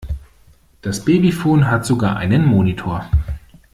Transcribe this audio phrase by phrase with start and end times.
[0.81, 3.07] Das Babyfon hat sogar einen Monitor.